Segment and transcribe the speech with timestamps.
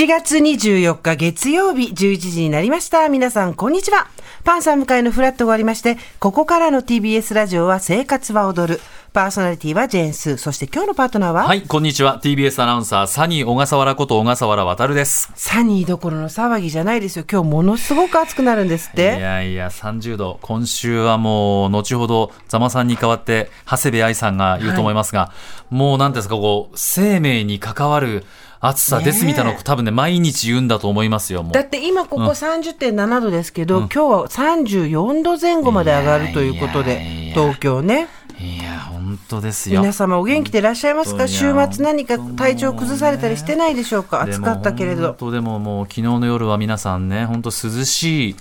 [0.00, 3.10] 7月24日月曜日11時になりました。
[3.10, 4.06] 皆さん、こんにちは。
[4.44, 8.80] パンさん迎えのフラットが終わりまして、ここからの TBS ラジオは生活は踊る。
[9.12, 10.36] パーソナリティはジェーンスー。
[10.38, 11.42] そして今日のパートナーは？
[11.42, 12.18] はい、こんにちは。
[12.24, 15.32] TBS アナウンサー、サニー小笠原こと小笠原渉です。
[15.34, 17.26] サニーどころの騒ぎじゃないですよ。
[17.30, 19.02] 今日ものすごく暑くなるんですっいて。
[19.02, 20.38] やいや、30度。
[20.40, 25.30] 今週はもう、後ほど、ざまさんに代わって、長谷部愛さんが言うと思いますが、
[25.68, 28.24] もう、なんていうんですか、こう、生命に関わる
[28.60, 31.42] 暑さですみたいなのを多分ね、毎日言うんだと思いますよ。
[31.50, 38.08] だって今ここ30.7度ですけど、今日は34度前後まで上がるということで東京ね。
[38.38, 39.80] いや、本当ですよ。
[39.80, 41.26] 皆様お元気でいらっしゃいますか？
[41.26, 44.22] 週末何か体調崩されたりしてないでしょうか？
[44.22, 45.16] 暑かったけれど本。
[45.18, 47.52] 当でももう、昨日の夜は皆さんね、本当涼
[47.84, 48.36] しい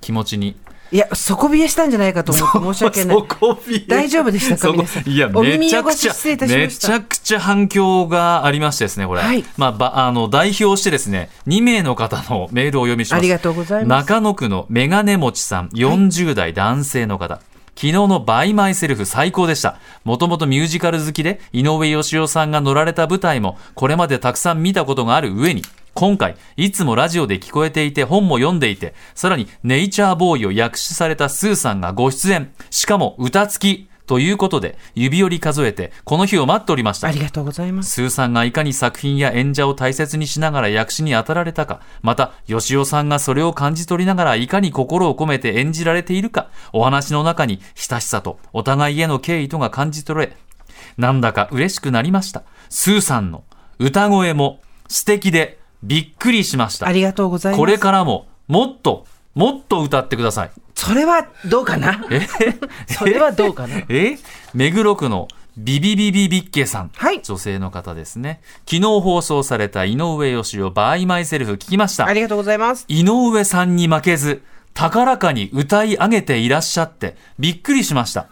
[0.00, 0.56] 気持ちに。
[0.90, 3.16] いや、底冷えしたんじゃないかと思って申し訳ない。
[3.86, 6.14] 大丈夫でしたかそこ皆さんいや、めちゃくちゃ
[6.46, 9.20] めちゃくちゃ反響がありましてですね、これ。
[9.20, 13.18] はいまあ、ば、あの、代表してですね、2名の方のメールをお読みします。
[13.18, 17.40] ありがとうございます中野区のメガネ持ちさん、40代男性の方。
[17.78, 19.78] 昨日の By Myself 最高でした。
[20.02, 25.62] もともとミュージカル好きで、井上芳雄さんが乗られた舞台も、これまでたくさん見たことがある上に、
[25.98, 32.52] 今回、いつもラジオで聞こえていて、本も読んでいて、さらに、 Nature Boy を訳詞されたスーさんがご出演。
[32.70, 33.88] しかも、歌付き。
[34.06, 37.10] ということで、指折り数えて、この日を待っておりましたあ。
[37.10, 37.90] りがとうございます。
[37.90, 50.36] スーさんがいかに作品や演者を大切にしながら役詞に当たられたか、また、吉尾さんがそれを感じ取りながらいかに心を込めて演じられているか、お話の中に親しさとお互いへの敬意とが感じ取れ、
[50.96, 52.44] なんだか嬉しくなりました。
[52.70, 53.42] スーさんの
[53.80, 56.86] 歌声も素敵でびっくりしました。
[56.86, 56.92] あ。
[56.92, 57.58] りがとうございます。
[57.58, 60.50] これからももっと、もっと歌ってください。
[60.74, 62.04] それはどうかな？
[62.10, 62.26] え？
[62.86, 63.82] それはどうかな？
[63.88, 64.18] え？
[64.54, 67.20] 目黒区のビビビビビッケさん、はい。
[67.22, 68.40] 女性の方ですね。
[68.64, 72.06] 昨日放送された井上芳雄バイマイセルフ聞きました。
[72.06, 72.84] ありがとうございます。
[72.88, 74.42] 井上さんに負けず
[74.74, 78.28] 高らかに歌い上げていらっしゃってびっくりしました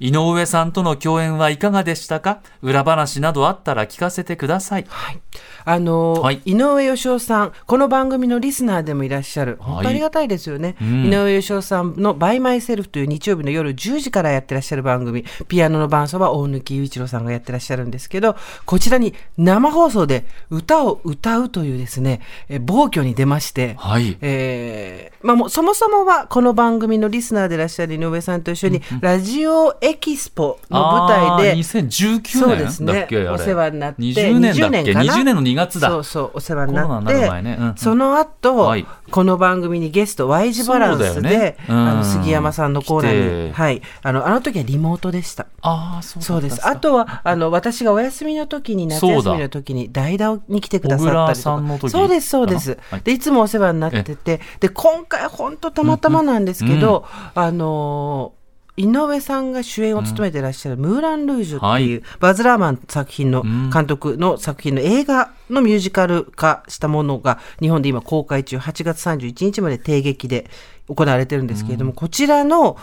[0.00, 2.40] 井上さんとの共演はいかがでしたか？
[2.62, 4.86] 裏話などあったら聞かせてください。
[4.88, 5.20] はい。
[5.64, 6.42] あのーはい。
[6.44, 9.56] 井上義雄さん、この番組のリスナーでもいらっしゃる。
[9.60, 10.76] 本当ありがたいですよね。
[10.82, 11.06] ん。
[11.06, 24.16] 井上義雄さんのバイマイセルフという日曜日の夜10時からやってらっしゃる番組、ピアノの伴奏は大貫雄一郎さんがやってらっしゃるんですけど、こちらに生放送で歌を歌うというですね、え暴挙に出まして、はい。
[24.20, 32.92] えーまあもうそもそもはこの番組のリスナーでいらっしゃる井上さんと一緒に、ラジオエキスポの舞台で、あー2019そうですね。
[32.92, 33.28] 年だっけ、あれ。
[33.28, 35.88] お世話になって20年だっけ？20年かな？20年の2月だ。
[35.88, 37.12] そうそうお世話にななって。
[37.12, 37.56] る前ね。
[37.58, 37.76] うんうん。
[37.76, 38.86] その後、はい。
[39.10, 41.56] この番組にゲスト Y 字バランスで、ね。
[41.68, 41.76] うん。
[41.76, 45.46] あの杉山さんのコーナーに、はい、あのあの時はリモートでした。
[45.60, 46.66] ああそうだそうです。
[46.66, 51.38] あとは、あの、私がお休みの時に、夏休みの時に、代打に来てくださったり
[51.78, 51.90] とか。
[51.90, 52.78] そうです、そうです。
[52.90, 53.00] はい。
[53.02, 58.43] で、いつもお世話になってて、で、今回、本当たまたまなんですけど、あのー
[58.76, 63.42] 井上さんが主演を務めていらっしゃる、ムーラン・ルージュっていう、バズ・ラーマン作品の
[63.72, 70.50] 監督の作品の映画のミュージカル化したものが、日本で今公開中、8月31日まで定劇で
[70.88, 72.76] 行われてるんですけれども、こちらの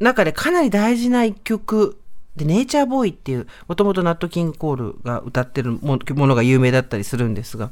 [0.00, 1.98] 中でかなり大事な一曲
[2.36, 7.70] で、 Nature Boy っていう、もともとナット・キング・コールが歌ってるもものが有名だったりするんですが、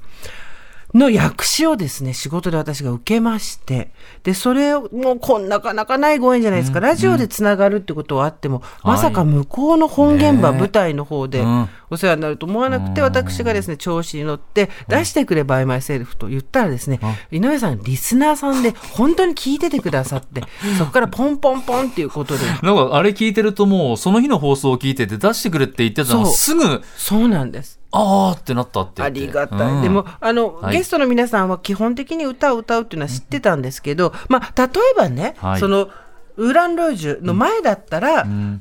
[0.95, 3.91] の訳詞をですね、仕事で私が受けまして、
[4.23, 6.81] で、それを、もうこんなかなかないご縁じゃないですか。
[6.81, 17.01] ラジオでつながるってことはあっても、まさか向こうの本現場、舞台の方でうんお世話になると思わなくて、私がですね、調子に乗って、出してくれ、 By Myself と言ったらですね、
[17.31, 20.43] 井上さん、リスナーさんで、本当に聞いててくださって、
[20.79, 27.79] そこからポンポンポンっていうことで、なんかあれ聞いてるともうその日の放送を聞いてて出してくれって言ってたのすぐそうなんです。
[27.91, 29.73] あーってなったって言ありがたい。
[29.73, 29.83] うん。
[29.83, 30.77] でも、あの、はい。
[30.77, 35.61] ゲストの皆さんは基本的に歌を歌うっていうのは知ってたんですけど、まあ、例えばね、はい。
[35.61, 35.89] その、
[36.37, 38.61] ウーランロージュの前だったら、ん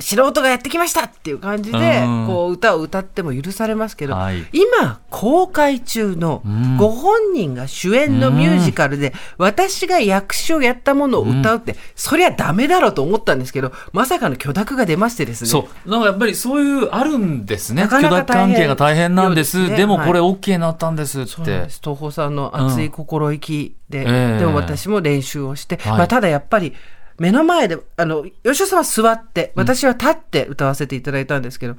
[0.00, 2.26] 素人がやってきましたっていう感じで、うん。
[2.26, 4.46] こう、歌を歌っても許されますけど、はい。
[4.52, 6.76] 今、公開中のん。
[6.76, 15.50] ご本人が主演のミュージカルで、私が役詞をやったものを歌うって、そりゃダメだろうと思ったんですけど、まさかの許諾が出ましてですね。
[15.50, 15.90] そう。
[15.90, 17.82] なんかやっぱりそういうあるんですね。
[17.82, 19.14] 許諾関係が大変。
[19.14, 21.42] なんですでもこれは OK になったんですって。
[21.44, 21.80] です。
[21.82, 24.38] 東宝さんの熱い心意気で、ええ。
[24.38, 25.98] でも私も練習をして、はい。
[25.98, 26.74] まあ、ただやっぱり
[27.20, 31.76] 目の前で、あの、吉尾さんは座って、私は立って歌わせていただいたんですけど、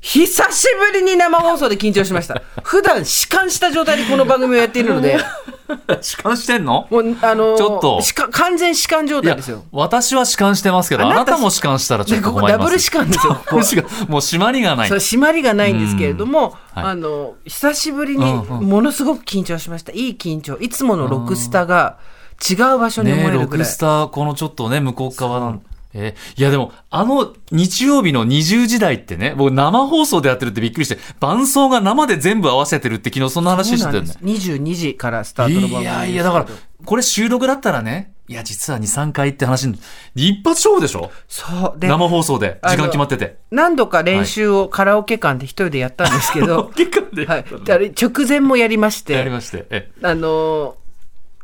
[0.00, 2.40] 久しぶりに生放送で緊張しました。
[2.62, 5.18] 普段弛緩した状態でこの番組をやっているので、
[6.00, 6.86] 弛緩してんの？
[6.88, 8.00] もう、あのちょっと。
[8.30, 9.64] 完全弛緩状態ですよ。
[9.72, 12.84] 私は弛緩してますけど、ああなたも弛緩したらちょっと困ります。
[12.84, 13.34] でここダブル弛緩ですよ。
[13.42, 14.88] ここもう締まりがない。
[14.88, 16.84] そう締まりがないんですけれども、はい。
[16.84, 18.64] あの久しぶりにうんうん。
[18.68, 20.56] ものすごく緊張しました、いい緊張。
[20.58, 21.96] いつものロクスタが
[22.50, 25.62] 違う場所に思ねえるぐらい、ロクスター、このちょっとね、向こう側の。
[25.98, 34.12] えーいやでも、あの日曜日の20時台ってね、僕生放送でやってるってびっくりして、伴奏が生で全部合わせてるって昨日そんな話してたよね。
[34.22, 36.46] 22時からスタートの番組いやいや、だから、
[36.84, 39.78] これ収録だったらね、いや、実は2、3回って話に、
[40.14, 41.10] 一発勝負でしょ？
[41.28, 43.38] そうで生放送で、時間決まってて。
[43.50, 49.64] 何度か練習をカラオケ館で一人でやったんですけど、結果で、はい、であれ直前もやりましやりてまして。
[49.70, 50.85] えあのー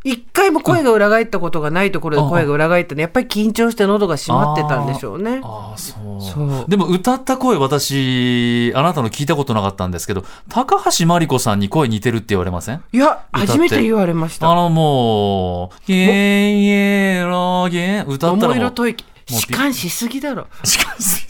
[0.04, 5.40] 一回も声が裏返ったことがないところで声が裏返ったのやっぱり緊張して喉が閉まってたんでしょうね。
[5.42, 6.70] ああ、そう。
[6.70, 12.82] でも歌った声、私、あなたの聞いたことなかったんですけど、高橋真理子さんに声似てるって言われません？
[12.92, 14.50] いや、初めて言われました。
[14.50, 20.46] あのもう、ゲーイエローゲー歌ったら桃もう、弛緩しすぎだろ。
[20.64, 21.26] しかし、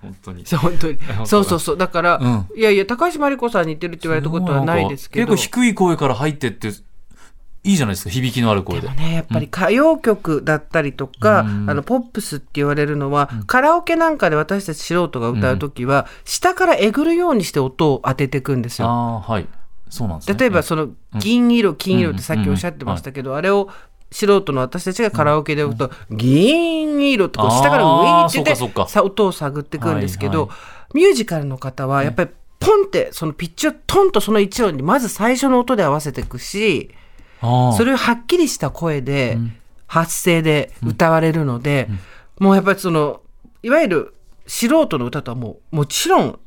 [0.00, 0.46] 本当に。
[0.46, 0.98] そう本当に。
[1.24, 1.76] そうそうそう。
[1.76, 2.46] だから、うん。
[2.56, 5.32] いやいや高橋真理子さんに似てるって言われたことはないですけど。
[5.34, 6.70] 結構低い声から入ってって、
[7.66, 8.82] いいじゃないですか、響きのある声で。
[8.82, 8.94] でも。
[8.94, 11.70] ねやっぱり歌謡曲だったりとか、うん。
[11.70, 18.88] あのポップスって言われるのは、カラオケなんかで私たち素人が歌う時は、下からえぐるようにして音を当てていくんですよ。
[18.88, 19.48] ああ、はい。
[19.88, 20.36] そうなんですね。
[20.38, 23.68] 例えばその銀色金色ってさっきおっしゃってましたけど、あれを
[24.10, 30.56] 素人の私たちがカラオケで歌うと、銀色ってこう下からウィーってさ音を探っていくんですけど、はいは
[30.94, 36.94] ミュージカルの方はやっぱりポンってそのピッチをトンとその一音にまず最初の音で合わせていくし
[37.76, 39.38] それをはっきりした声で
[39.86, 41.88] 発声で歌われるので、
[42.38, 43.20] もうやっぱりその
[43.62, 44.14] いわゆる
[44.46, 46.38] 素人の歌とはもうもちろん違う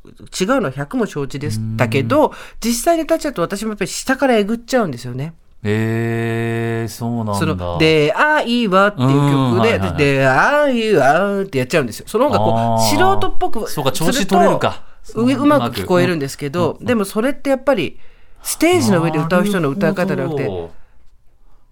[0.61, 5.33] のは100も承知でしたけど実際に歌っちゃうと私もやっぱり下からえぐっちゃうんですよね。
[5.61, 7.35] えー、そうなんだ。
[7.35, 12.05] その、で、あいわっていう曲で、で、あいわってやっちゃうんですよ。
[12.07, 14.83] その方がこう、素人っぽくそうか調子取れるか。
[15.15, 17.99] ううまく聞こえるんですけど、でもそれってやっぱり、
[18.41, 20.69] ステージの上で歌う人の歌い方じゃなくて、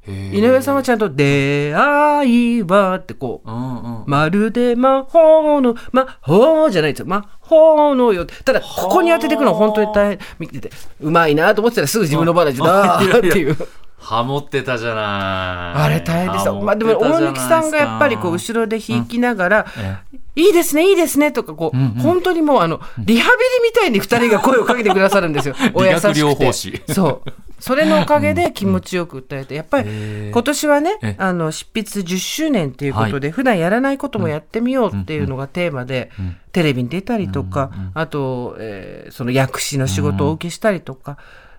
[0.08, 4.04] 井上さんはちゃんと、で、あいわってこう、うんうん。
[4.08, 7.06] まるで魔法の、魔法じゃないですよ。
[7.06, 8.26] 魔法のよ。
[8.26, 10.72] ただ、ここに当てていくのは本当に大変、見てて、
[11.02, 13.58] うまいなと思ってたらすぐ自分の番だーっていう。
[14.00, 15.82] ハモってたじゃない。
[15.82, 16.54] あれ大変でした。
[16.54, 19.98] まあでも、大貫さんがやっぱりこう、後ろで弾きながら、え
[20.38, 25.56] いいですね、いいですね、とか、こう、本当にもう、あの、リハビリみたいに二人が声をかけてくださるんですよ。
[25.74, 26.94] お優しくて。
[26.94, 27.32] そう。
[27.60, 29.90] それのおかげで気持ちよく歌えて、やっぱり
[30.32, 36.12] 今年はねえ、あの、執筆10周年っていうことで、普段やらないこともやってみようっていうのがテーマで、
[36.52, 41.18] テレビに出たりとか、あと、えーその薬師の仕事をお受けしたりとか、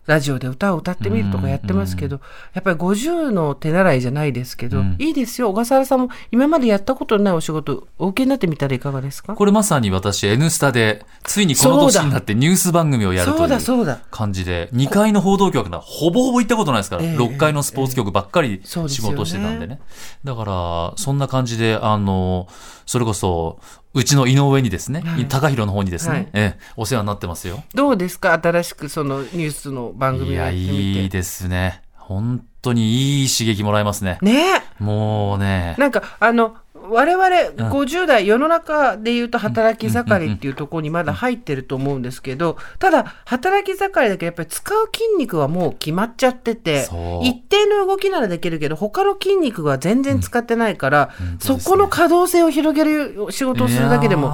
[0.09, 2.21] ラジオで歌を歌ってみるとかやってますけど、
[2.55, 5.51] やっぱり50の手習いじゃないですけど、いいですよ。
[5.51, 9.35] 小笠原さんも今までやったことのないお仕事、お受けになってみたらいかがですか？
[9.35, 13.99] これまさに私、N スタで、ついにこの年になってニュース番組をやるという。
[14.11, 19.79] 感じで、2階の報道局ならほぼほぼ行ったことないですから、ええ6階のスポーツ局ばっかり仕事してたんでね。
[20.25, 22.49] だから、そんな感じで、あの、
[22.87, 23.61] それこそ、
[23.95, 27.63] うちの井上にですね、はい高弘の方にですね、はいええお世話になってますよ。
[27.75, 28.33] どうですか？
[28.41, 30.73] 新しくそのニュースの番組いや、をやってみて。
[30.73, 31.83] いいですね。
[31.97, 34.19] 本当にいい刺激もらえますね。
[34.23, 35.75] ねもうね。
[35.79, 36.57] なんかあの
[36.91, 37.27] 我々
[37.71, 46.89] 50代、世の中でいうと働き盛りっていうところにまだ入ってると思うんですけど、ただ働き盛りだけどやっぱり使う筋肉はもう決まっちゃってて
[47.23, 54.29] 一定の動きならできるけど他の筋肉が全然使ってないから、そこの可動性を広げる仕事をするだけでも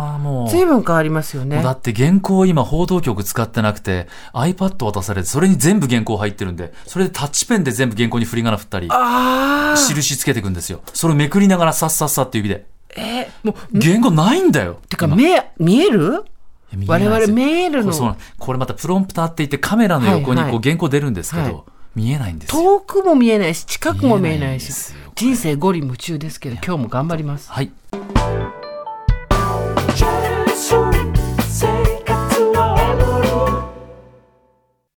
[0.49, 1.63] 随分変わりますよね。
[1.63, 10.81] だって原稿今報道局使ってなくて iPad 渡されてそれに全部原稿入ってるんでそれでタッチペンで全部原稿に振り仮名振ったりああ、印つけていくんですよ。
[10.93, 12.67] それをめくりながらさっさっさって指で。
[12.97, 14.79] えーもう原稿ないんだよ。
[14.89, 15.17] てか目
[15.59, 16.25] 見える？
[16.73, 17.35] 見え我々ないですよ。
[17.37, 18.17] メールの。
[18.39, 20.51] これまたプロンプターって言ってカメラの横にはい。
[20.51, 21.57] はいこう原稿出るんですけど、はい。
[21.95, 22.63] 見えないんですよ。
[22.63, 24.73] 遠くも見えないし近くも見えないし
[25.15, 27.51] 人生五里夢中ですけど今日も頑張ります。
[27.51, 27.71] はい